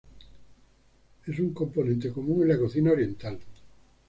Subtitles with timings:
[1.27, 3.39] Es un componente común en la cocina oriental.